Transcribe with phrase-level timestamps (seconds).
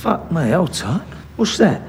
[0.00, 1.02] Fuck me, hold tight.
[1.36, 1.82] What's that?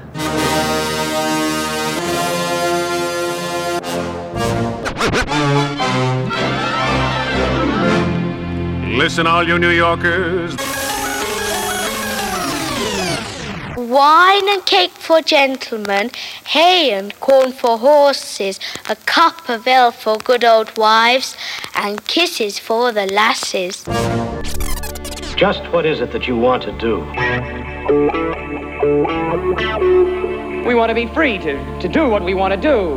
[8.94, 10.54] Listen, all you New Yorkers.
[13.78, 16.10] Wine and cake for gentlemen,
[16.44, 18.60] hay and corn for horses,
[18.90, 21.34] a cup of ale for good old wives,
[21.74, 23.84] and kisses for the lasses.
[25.34, 27.71] Just what is it that you want to do?
[30.66, 32.96] We want to be free to, to do what we want to do.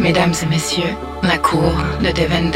[0.00, 2.50] Mesdames et messieurs, la cour de Devin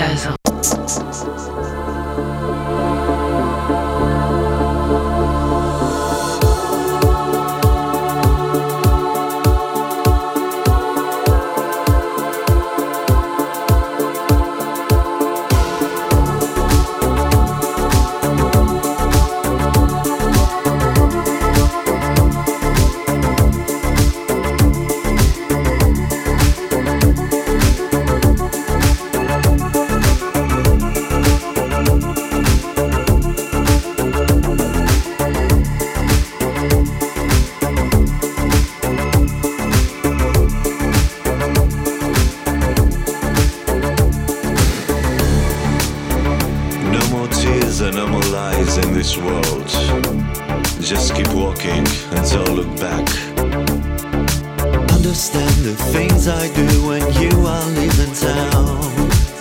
[56.30, 58.80] I do when you are leaving town.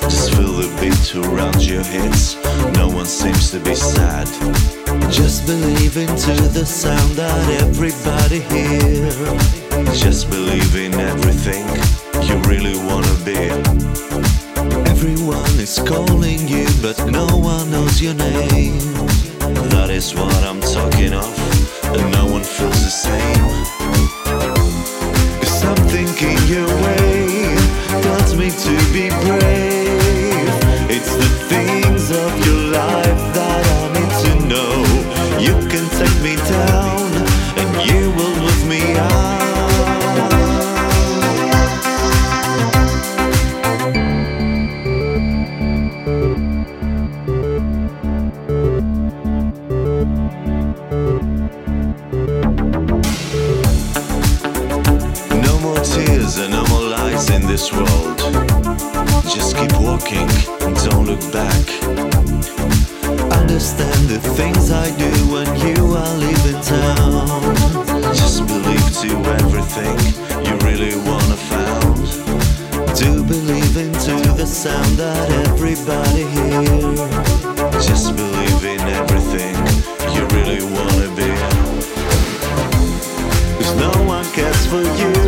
[0.02, 2.36] Just feel the beat around your hips.
[2.76, 4.28] No one seems to be sad.
[5.12, 9.16] Just believe into the sound that everybody hears.
[10.02, 11.66] Just believe in everything
[12.28, 13.38] you really wanna be.
[14.90, 18.80] Everyone is calling you, but no one knows your name.
[19.70, 21.34] That is what I'm talking of,
[21.96, 23.99] and no one feels the same.
[25.70, 27.56] Something in your way
[28.02, 30.50] tells me to be brave.
[30.90, 31.99] It's the things
[57.60, 58.18] this world.
[59.24, 60.30] Just keep walking
[60.64, 61.66] and don't look back.
[63.36, 67.56] Understand the things I do when you are leaving town.
[68.16, 69.98] Just believe to everything
[70.46, 72.00] you really wanna found.
[72.96, 77.00] Do believe into the sound that everybody hears.
[77.86, 79.56] Just believe in everything
[80.16, 81.32] you really wanna be.
[83.58, 85.19] Cause no one cares for you,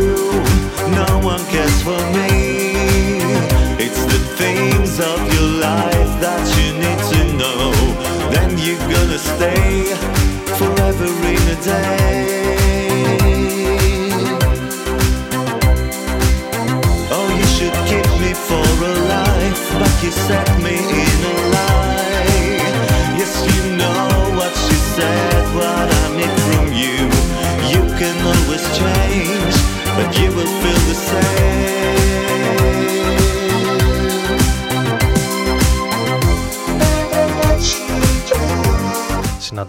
[6.21, 7.71] that you need to know.
[8.29, 9.89] Then you're gonna stay
[10.59, 12.41] forever in a day.
[17.09, 21.00] Oh, you should keep me for a life, but you set me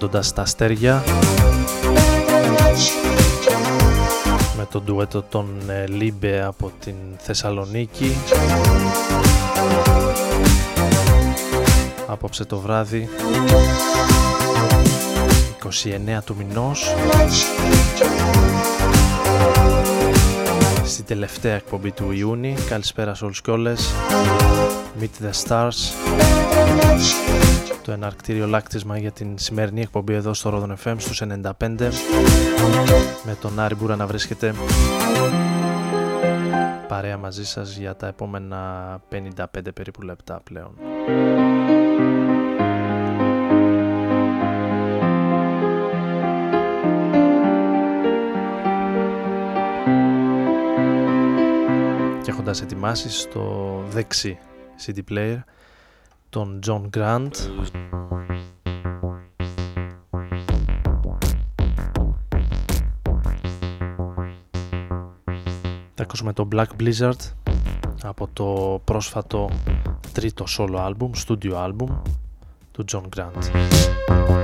[0.02, 1.02] συναντώντας τα αστέρια
[4.56, 8.16] με το ντουέτο των ε, Liebe από την Θεσσαλονίκη.
[12.06, 13.08] Απόψε το βράδυ
[16.18, 16.94] 29 του μηνός
[20.92, 22.54] στη τελευταία εκπομπή του Ιούνη.
[22.68, 23.92] Καλησπέρα σε όλους και όλες.
[25.00, 25.72] Meet the Stars.
[27.82, 31.92] Το εναρκτήριο λάκτισμα για την σημερινή εκπομπή εδώ στο Rodon FM στους 95
[33.24, 34.54] με τον Άρη Μπούρα να βρίσκεται.
[36.88, 39.44] Παρέα μαζί σας για τα επόμενα 55
[39.74, 40.74] περίπου λεπτά πλέον.
[52.32, 54.38] Έχοντας ετοιμάσεις στο δεξί
[54.86, 55.38] CD player
[56.28, 57.30] τον John Grant
[65.94, 67.32] Θα ακούσουμε το Black Blizzard
[68.02, 69.50] από το πρόσφατο
[70.12, 72.00] τρίτο solo album, studio album
[72.72, 74.41] του John Grant.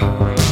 [0.00, 0.47] Bye.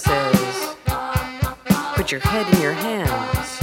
[0.00, 0.76] Says,
[1.94, 3.58] put your head in your hands.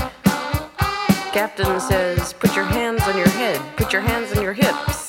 [1.34, 5.07] Captain says, put your hands on your head, put your hands on your hips.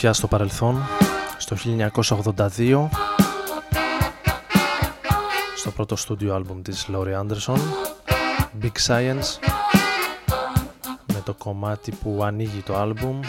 [0.00, 0.82] Βουτιά στο παρελθόν,
[1.38, 1.56] στο
[1.96, 2.88] 1982
[5.56, 7.58] στο πρώτο στούντιο άλμπουμ της Laurie Anderson
[8.62, 9.48] Big Science
[11.12, 13.20] με το κομμάτι που ανοίγει το άλμπουμ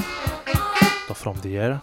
[1.08, 1.78] το From the Air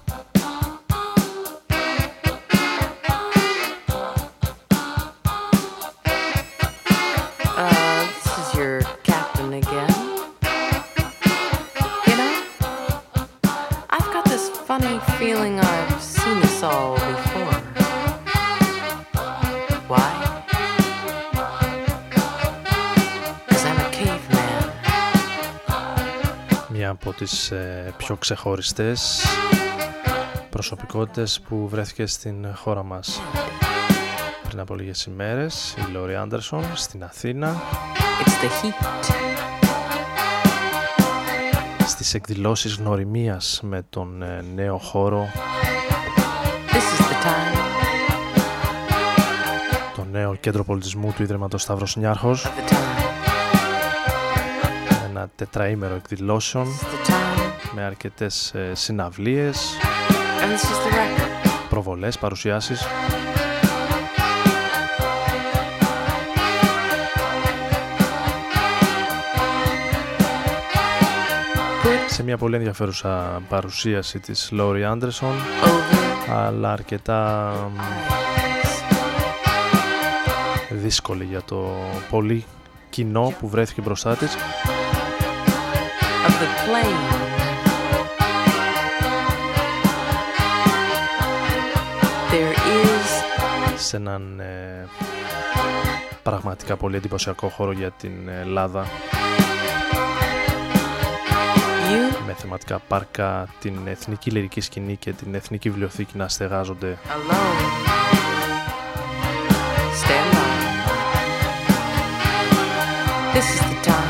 [27.49, 29.25] τις ε, πιο ξεχωριστές
[30.51, 33.21] προσωπικότητες που βρέθηκε στην χώρα μας
[34.49, 37.57] πριν από λίγες ημέρες η Laurie Anderson στην Αθήνα
[38.23, 38.75] It's the heat.
[41.87, 45.29] στις εκδηλώσεις γνωριμίας με τον ε, νέο χώρο
[46.71, 47.59] This is the time
[49.97, 53.07] το νέο κέντρο πολιτισμού του Ίδρυματος Σταύρος Νιάρχος of the time.
[55.09, 57.26] ένα τετραήμερο εκδηλώσεων The time.
[57.77, 59.77] Με αρκετές ε, συναυλίες,
[60.41, 61.69] And this is the record.
[61.69, 62.87] προβολές, παρουσιάσεις
[72.07, 76.31] σε μια πολύ ενδιαφέρουσα παρουσίαση της Laurie Anderson Over.
[76.31, 77.79] αλλά αρκετά μ,
[80.71, 81.75] δύσκολη για το
[82.11, 82.45] πολύ
[82.91, 84.37] κοινό που βρέθηκε μπροστά της
[86.27, 87.26] of the
[93.87, 94.89] σε έναν ε,
[96.23, 98.87] πραγματικά πολύ εντυπωσιακό χώρο για την Ελλάδα
[101.91, 107.61] you με θεματικά πάρκα, την εθνική λυρική σκηνή και την εθνική βιβλιοθήκη να στεγάζονται alone.
[110.03, 110.47] Stand by.
[113.35, 114.07] This is the time.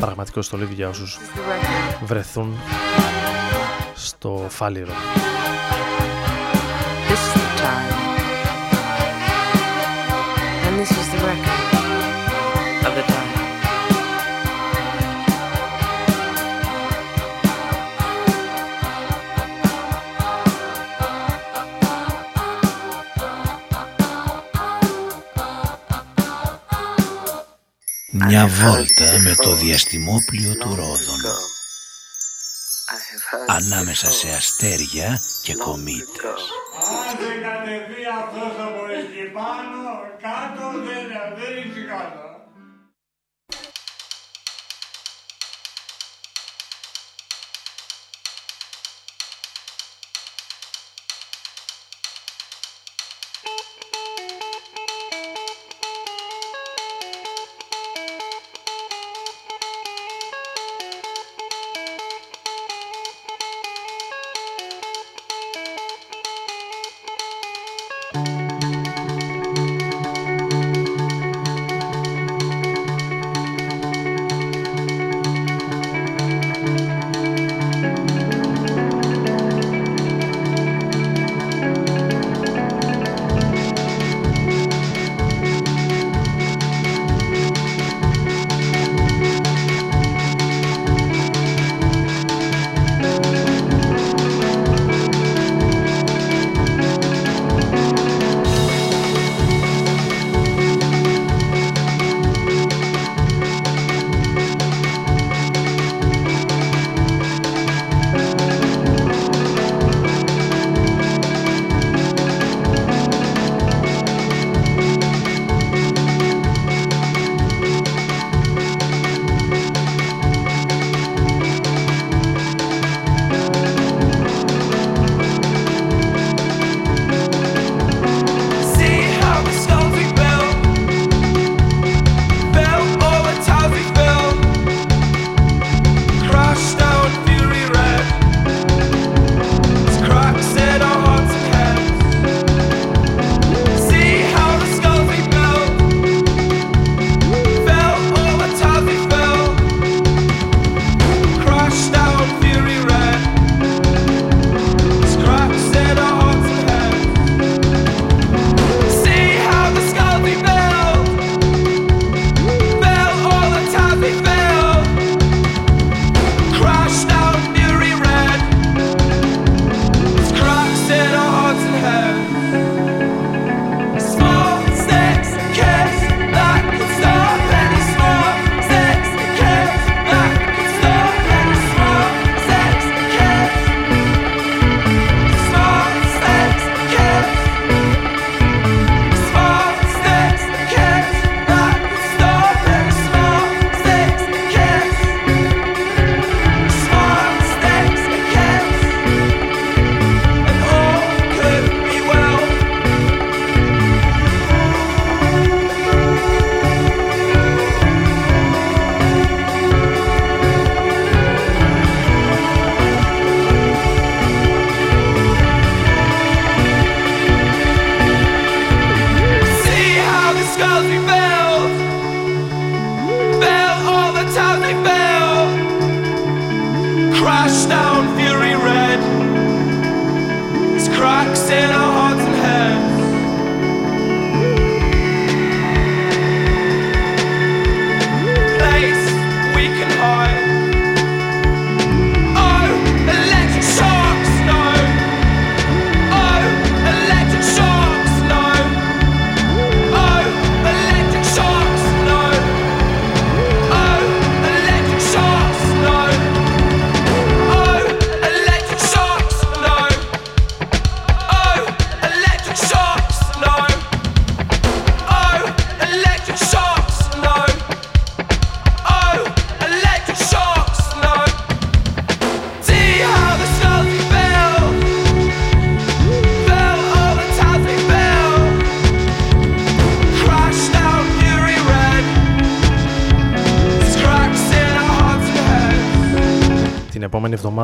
[0.00, 2.04] πραγματικό στολίδι για όσους This is the record.
[2.04, 2.56] βρεθούν
[3.94, 4.92] στο Φάληρο.
[28.26, 31.20] Μια βόλτα με το διαστημόπλιο του Ρόδων.
[33.46, 36.40] ανάμεσα σε αστέρια και κομήτες.
[37.08, 39.82] Άντε κατεβεί αυτός από εκεί πάνω,
[40.24, 40.99] κάτω δεν,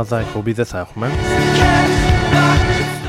[0.00, 1.10] εβδομάδα εκπομπή δεν θα έχουμε.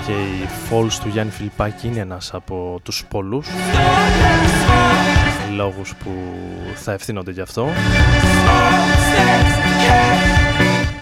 [0.06, 3.48] Και η Falls του Γιάννη Φιλιππάκη είναι ένας από τους πολλούς
[5.56, 6.12] λόγους που
[6.76, 7.68] θα ευθύνονται γι' αυτό.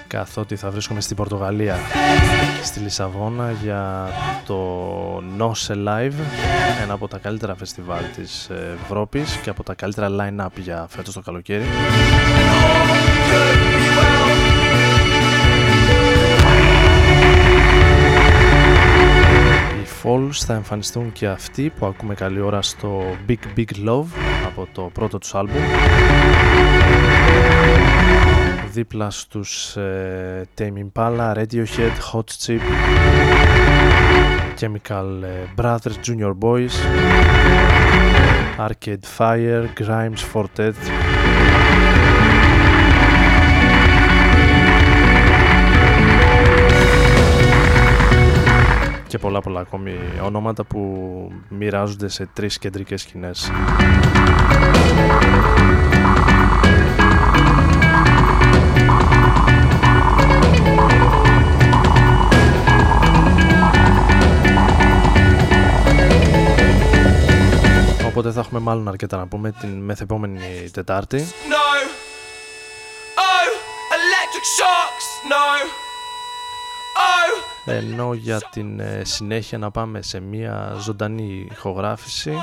[0.08, 1.78] Καθότι θα βρίσκομαι στην Πορτογαλία
[2.64, 4.10] στη Λισαβόνα για
[4.46, 4.58] το
[5.38, 6.14] Noce Live
[6.84, 8.50] ένα από τα καλύτερα φεστιβάλ της
[8.84, 11.66] Ευρώπης και από τα καλύτερα line-up για φέτος το καλοκαίρι
[20.06, 24.06] Falls θα εμφανιστούν και αυτοί που ακούμε καλή ώρα στο Big Big Love
[24.46, 25.62] από το πρώτο τους άλμπουμ
[28.72, 32.60] δίπλα στους ε, Tame Impala, Radiohead, Hot Chip
[34.60, 36.76] Chemical ε, Brothers, Junior Boys
[38.58, 41.15] Arcade Fire, Grimes Fortet
[49.16, 50.80] και πολλά πολλά ακόμη ονόματα που
[51.50, 53.52] μοιράζονται σε τρεις κεντρικές σκηνές.
[68.08, 71.26] Οπότε θα έχουμε μάλλον αρκετά να πούμε την μεθεπόμενη Τετάρτη.
[71.50, 71.66] No.
[73.18, 73.48] Oh,
[73.96, 75.06] electric shocks.
[75.30, 75.46] No.
[77.66, 82.34] Ενώ για την ε, συνέχεια να πάμε σε μια ζωντανή ηχογράφηση.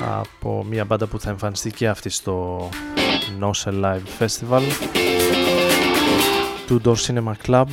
[0.00, 2.68] Από μια μπάντα που θα εμφανιστεί και αυτή στο
[3.40, 4.62] Nose Live Festival.
[6.66, 7.66] Του Door Cinema Club.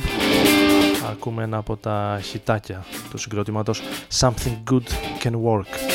[1.10, 3.82] Ακούμε ένα από τα χιτάκια του συγκροτήματος.
[4.20, 4.88] Something Good
[5.22, 5.94] Can Work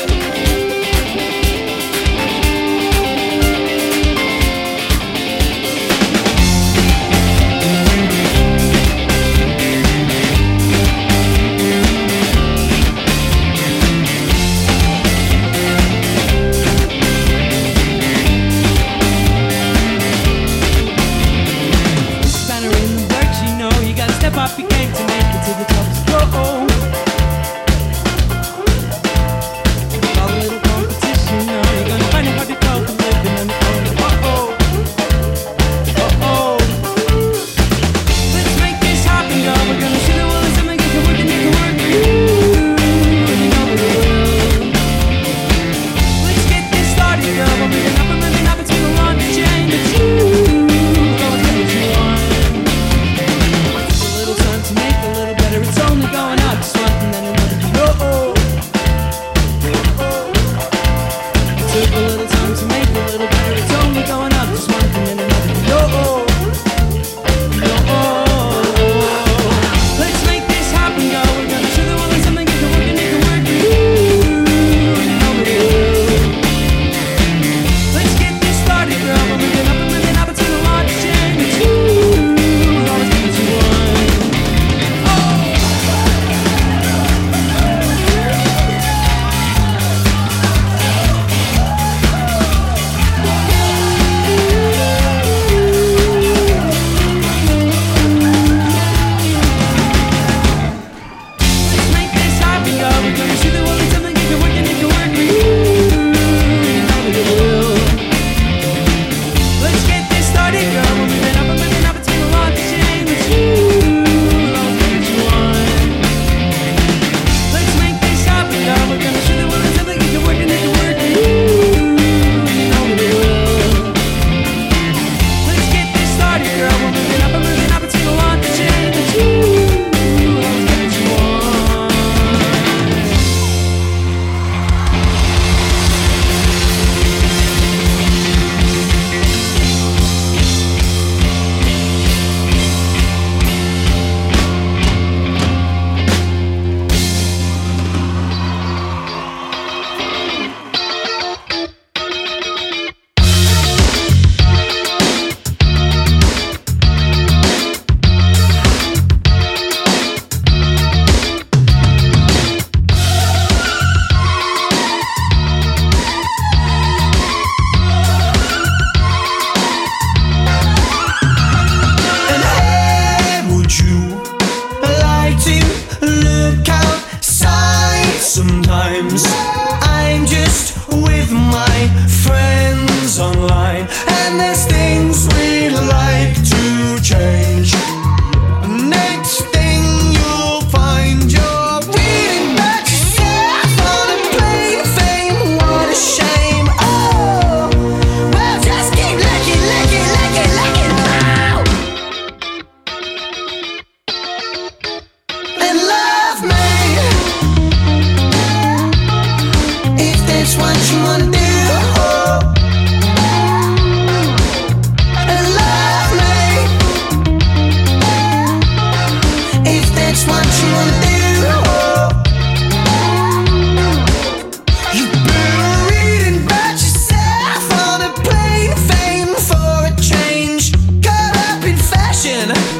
[232.48, 232.79] again.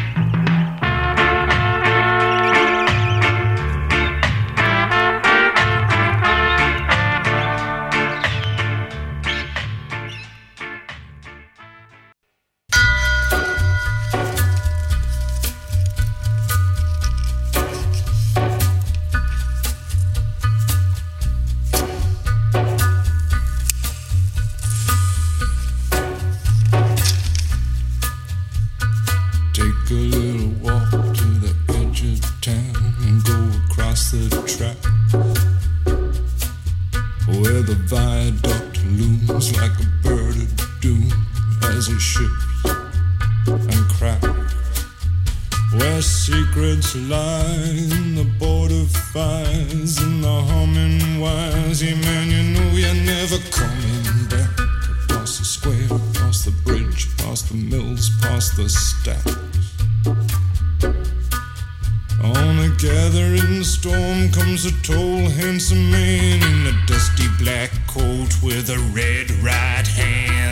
[65.11, 70.50] old handsome man in a dusty black coat with a red right hand.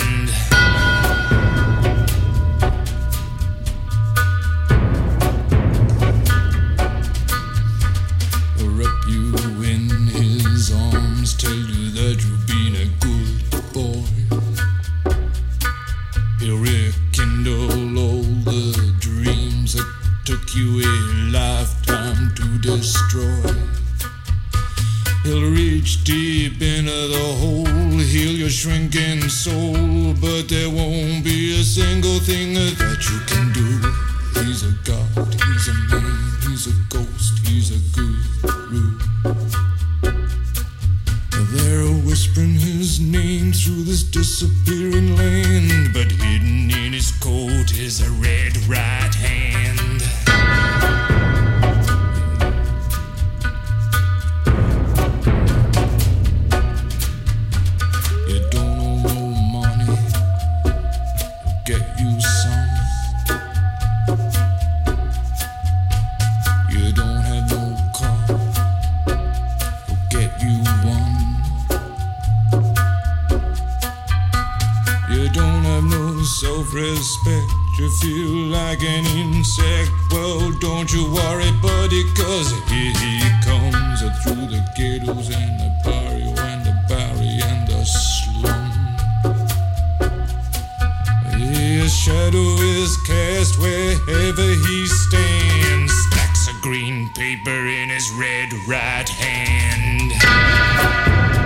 [97.49, 101.38] In his red right hand.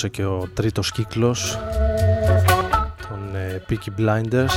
[0.00, 1.58] Τελείωσε και ο τρίτος κύκλος
[3.08, 4.50] των ε, Peaky Blinders.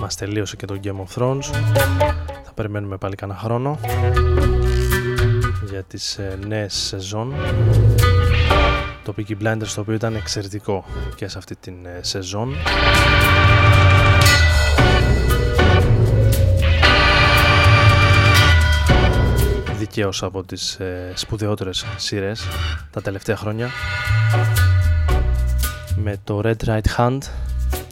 [0.00, 1.44] Μας τελείωσε και το Game of Thrones.
[2.44, 3.78] Θα περιμένουμε πάλι κανένα χρόνο
[5.70, 7.34] για τις ε, νέες σεζόν.
[9.04, 10.84] Το Peaky Blinders το οποίο ήταν εξαιρετικό
[11.16, 12.54] και σε αυτή την ε, σεζόν
[19.94, 22.46] δικαίως από τις ε, σπουδαιότερες σειρές
[22.90, 23.70] τα τελευταία χρόνια.
[25.96, 27.18] Με το Red Right Hand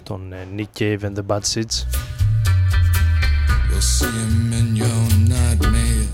[0.02, 1.86] τον ε, Nick Cave and the Bad Seeds.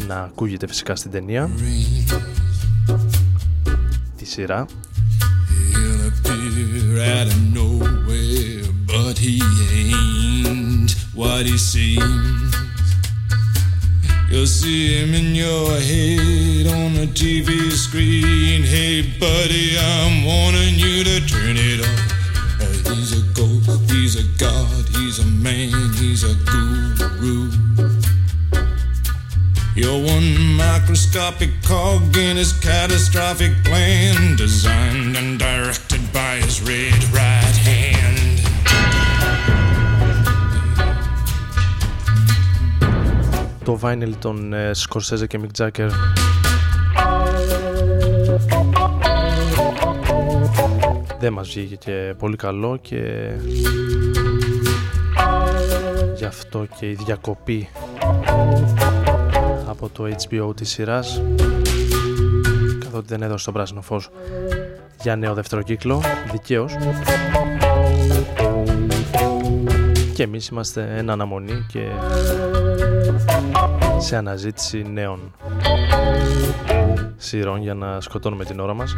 [0.07, 1.51] Να ακούγεται φυσικά στην ταινία.
[4.16, 4.66] Τη σειρά.
[11.20, 12.47] What he seems
[14.30, 18.62] You'll see him in your head on the TV screen.
[18.62, 22.18] Hey, buddy, I'm warning you to turn it off.
[22.92, 27.50] He's a ghost, he's a god, he's a man, he's a guru.
[29.74, 37.02] You're one microscopic cog in his catastrophic plan, designed and directed by his red
[43.68, 45.88] το vinyl των ε, Scorsese και Mick Jagger.
[51.18, 53.31] Δεν μας βγήκε και πολύ καλό και
[56.16, 57.68] γι' αυτό και η διακοπή
[59.68, 61.22] από το HBO της σειράς
[62.78, 64.11] καθότι δεν έδωσε το πράσινο φως
[65.02, 66.02] για νέο δεύτερο κύκλο
[66.33, 66.72] δικαίως
[70.18, 71.88] και εμείς είμαστε ένα αναμονή και
[73.98, 75.35] σε αναζήτηση νέων
[77.16, 78.96] σειρών για να σκοτώνουμε την ώρα μας.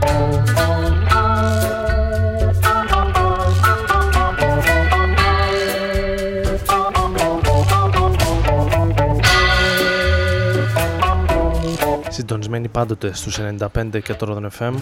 [12.08, 13.38] Συντονισμένοι πάντοτε στους
[13.74, 14.74] 95 και το Rodon FM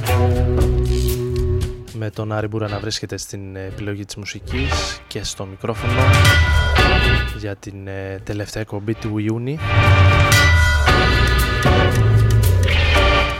[1.92, 6.00] με τον Άρη Μπούρα να βρίσκεται στην επιλογή της μουσικής και στο μικρόφωνο
[7.38, 9.58] για την ε, τελευταία εκπομπή του Ιούνι.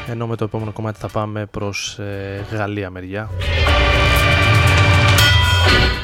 [0.08, 3.30] Ενώ με το επόμενο κομμάτι θα πάμε προς ε, Γαλλία μεριά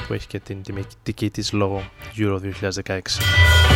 [0.06, 1.82] που έχει και την τιμητική της λόγω
[2.16, 2.38] Euro
[2.84, 3.73] 2016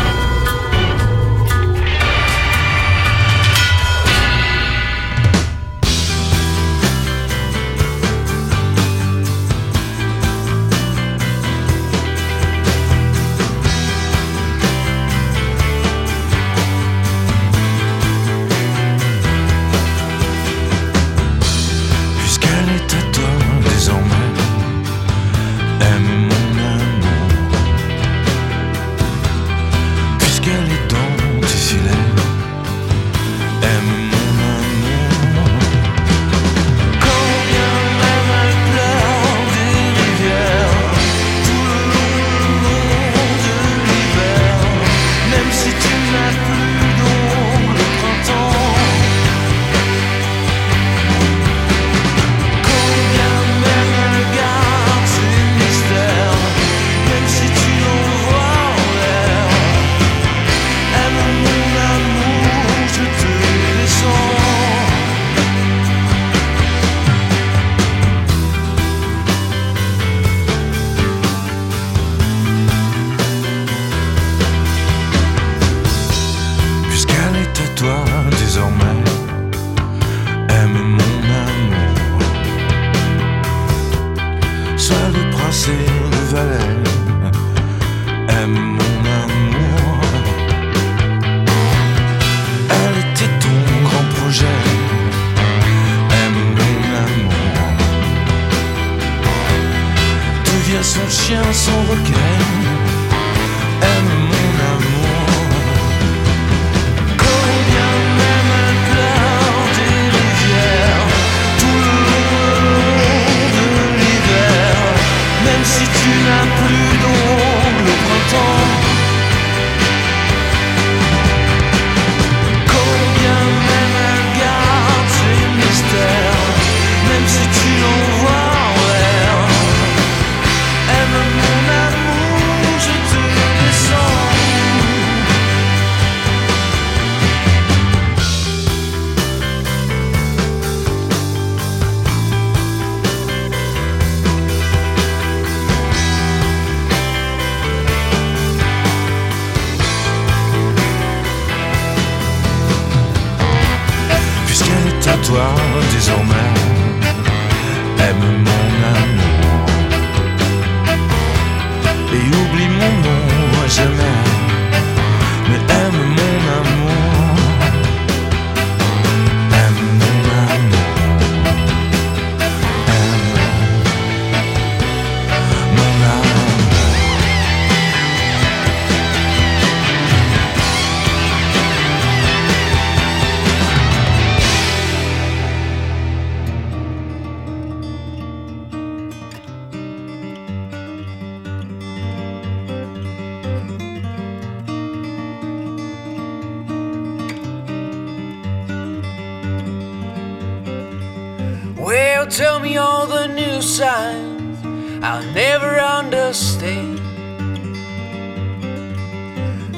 [205.98, 206.98] understand.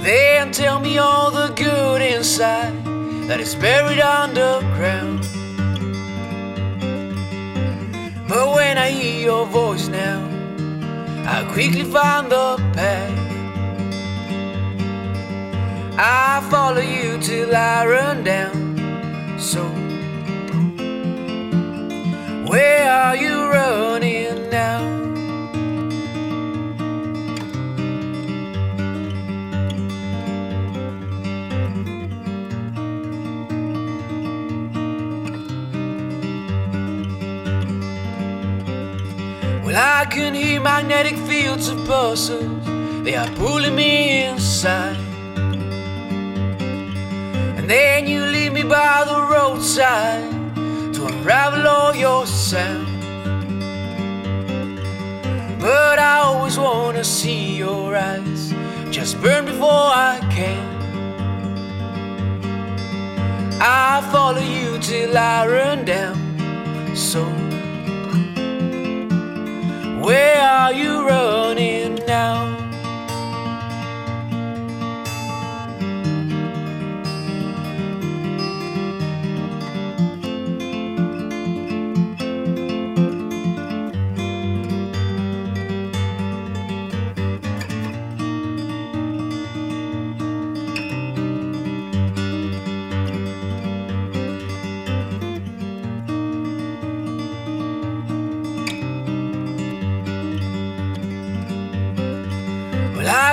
[0.04, 2.74] Then tell me all the good inside
[3.28, 5.20] that is buried underground.
[8.28, 10.20] But when I hear your voice now,
[11.26, 13.18] I quickly find the path.
[15.98, 18.54] I follow you till I run down.
[19.38, 19.62] So
[22.50, 24.99] where are you running now?
[40.00, 42.48] I can hear magnetic fields of pulses,
[43.04, 44.96] they are pulling me inside.
[47.58, 50.54] And then you leave me by the roadside
[50.94, 52.86] to unravel all your sound.
[55.60, 58.54] But I always wanna see your eyes
[58.90, 60.64] just burn before I can.
[63.60, 66.16] I follow you till I run down.
[66.96, 67.49] So,
[70.00, 72.59] where are you running now?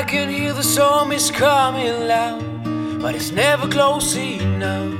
[0.07, 2.41] Can hear the storm is coming loud,
[3.01, 4.97] but it's never close enough.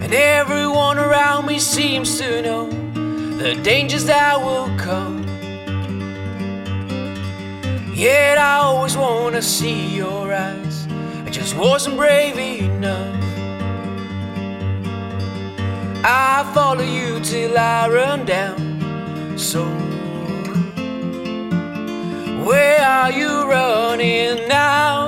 [0.00, 2.70] And everyone around me seems to know
[3.36, 5.24] the dangers that will come.
[7.92, 10.86] Yet I always wanna see your eyes.
[11.26, 13.24] I just wasn't brave enough.
[16.04, 19.36] I follow you till I run down.
[19.36, 19.64] So
[22.46, 25.05] where are you running now?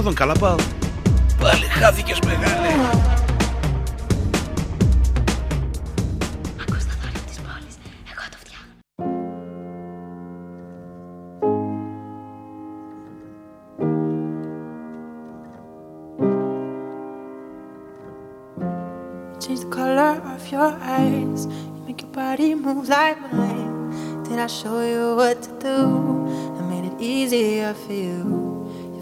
[0.00, 0.56] Ρόδων Καλαμπάου.
[1.40, 2.68] Πάλι χάθηκες μεγάλε.
[20.52, 21.40] your eyes.
[21.46, 23.76] You make your body move like mine.
[24.24, 25.78] Did I show you what to do?
[26.58, 28.39] I made it easier for you.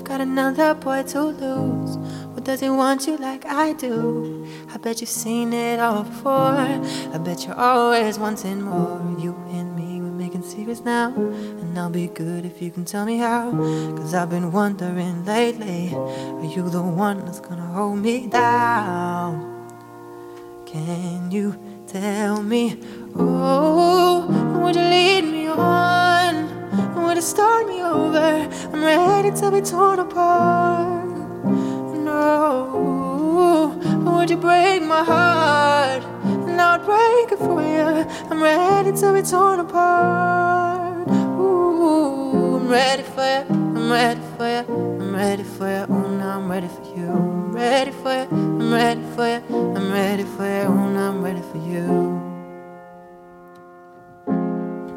[0.09, 1.97] Got another boy to lose.
[2.35, 4.49] who does he want you like I do?
[4.73, 6.33] I bet you've seen it all before.
[6.33, 9.03] I bet you're always wanting more.
[9.19, 11.13] You and me, we're making secrets now.
[11.15, 13.51] And I'll be good if you can tell me how.
[13.51, 15.95] Cause I've been wondering lately.
[15.95, 19.59] Are you the one that's gonna hold me down?
[20.65, 21.55] Can you
[21.87, 22.81] tell me?
[23.15, 24.27] Oh,
[24.63, 25.18] would you lead
[27.19, 28.49] Would you start me over?
[28.73, 31.05] I'm ready to be torn apart.
[32.07, 36.05] No, would you break my heart?
[36.23, 38.07] And I'd break it for you.
[38.31, 41.09] I'm ready to be torn apart.
[41.11, 43.47] Ooh, I'm ready for you.
[43.51, 44.65] I'm ready for you.
[45.01, 45.87] I'm ready for you.
[45.91, 47.11] Oh, now I'm ready for you.
[47.11, 48.29] I'm ready for you.
[48.31, 49.43] I'm ready for you.
[49.77, 50.69] I'm ready for you.
[50.69, 52.29] Oh, now I'm ready for you.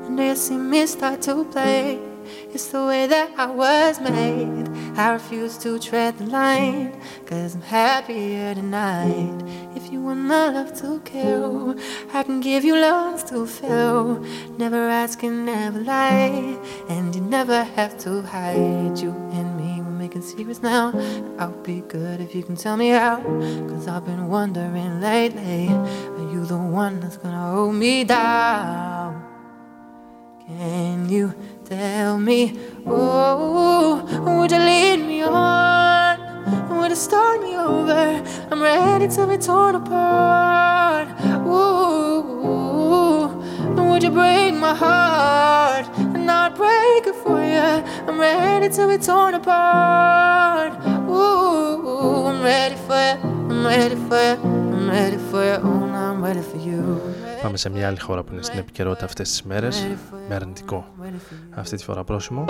[0.06, 2.11] And you see me start to play.
[2.54, 4.68] It's the way that I was made.
[4.98, 7.00] I refuse to tread the line.
[7.26, 9.42] Cause I'm happier tonight.
[9.74, 11.76] If you want my love to kill,
[12.14, 14.20] I can give you lungs to fill.
[14.58, 16.60] Never ask and never lie.
[16.90, 19.00] And you never have to hide.
[19.00, 20.92] You and me, we're making secrets now.
[21.40, 23.22] I'll be good if you can tell me how.
[23.70, 25.70] Cause I've been wondering lately.
[25.70, 29.26] Are you the one that's gonna hold me down?
[30.46, 31.34] Can you
[31.72, 32.54] tell me?
[32.86, 34.04] Oh,
[34.40, 36.20] would you lead me on?
[36.70, 38.22] Would you start me over?
[38.52, 41.08] I'm ready to be torn apart.
[41.48, 42.22] Ooh,
[43.90, 45.86] would you break my heart?
[45.98, 47.70] And I'd break it for you.
[48.08, 50.74] I'm ready to be torn apart.
[51.10, 53.18] Ooh, I'm ready for you.
[53.24, 54.38] Oh, I'm ready for you.
[54.76, 55.58] I'm ready for you.
[55.64, 57.11] Oh, I'm ready for you.
[57.42, 59.88] Πάμε σε μια άλλη χώρα που είναι στην επικαιρότητα αυτές τις μέρες,
[60.30, 60.86] με αρνητικό
[61.52, 62.46] αυτή τη φορά πρόσημο.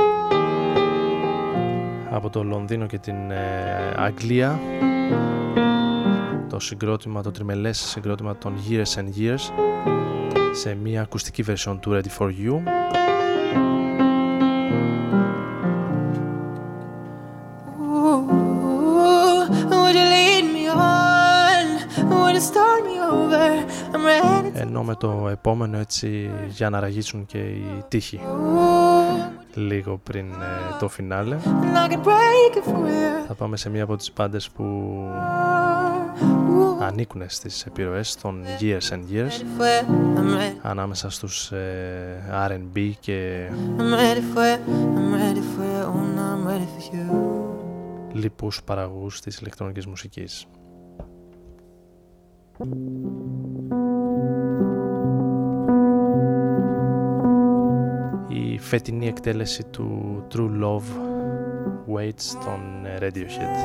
[2.10, 4.60] Από το Λονδίνο και την ε, Αγγλία,
[6.50, 9.52] το συγκρότημα, το τριμελές συγκρότημα των Years and Years,
[10.52, 12.62] σε μια ακουστική version του Ready For You.
[24.62, 28.20] Ενώ με το επόμενο έτσι για να ραγίσουν και οι τύχοι
[29.54, 33.26] λίγο πριν ε, το φινάλε and I could break it for you.
[33.28, 34.64] θα πάμε σε μία από τις πάντες που
[36.80, 40.18] ανήκουν στις επιρροές των Years and Years For you.
[40.18, 40.58] I'm ready.
[40.62, 44.60] ανάμεσα στους ε, R&B και I'm ready for you.
[44.98, 45.84] I'm ready for you.
[45.92, 47.32] Oh, now I'm ready for you.
[48.14, 50.48] λοιπούς παραγωγούς της ηλεκτρονικής μουσικής.
[58.51, 60.91] Η φετινή εκτέλεση του True Love
[61.95, 63.57] Waits των ε, Radiohead.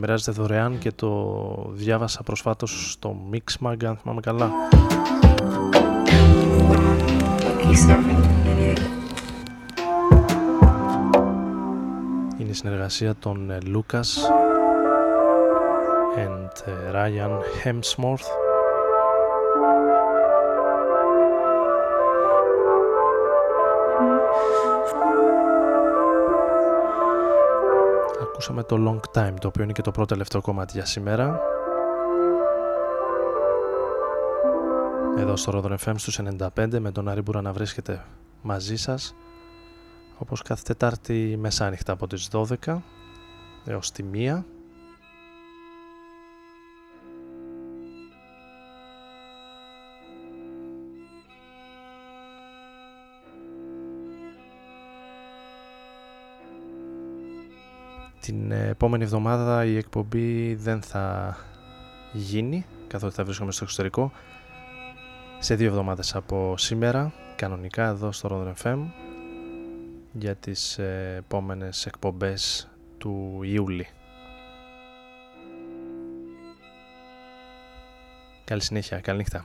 [0.00, 4.50] Που διαμεράζεται δωρεάν και το διάβασα προσφάτως στο Mixmag αν θυμάμαι καλά.
[12.38, 14.08] Είναι η συνεργασία των Lucas
[16.16, 18.49] and Ryan Hemsworth
[28.40, 31.40] Ακούσαμε το Long Time, το οποίο είναι και το πρώτο τελευταίο κομμάτι για σήμερα.
[35.18, 38.04] Εδώ στο Rodon FM στους 95 με τον Άρη Μπούρα να βρίσκεται
[38.42, 39.14] μαζί σας
[40.18, 42.78] όπως κάθε Τετάρτη μεσάνυχτα από τις 12
[43.64, 44.42] έως τη 1
[58.30, 61.36] Την επόμενη εβδομάδα η εκπομπή δεν θα
[62.12, 64.12] γίνει καθότι θα βρίσκομαι στο εξωτερικό
[65.38, 68.78] σε δύο εβδομάδες από σήμερα κανονικά εδώ στο Rodon FM
[70.12, 70.78] για τις
[71.16, 72.68] επόμενες εκπομπές
[72.98, 73.86] του Ιούλη.
[78.44, 79.44] Καλή συνέχεια, καλή νύχτα.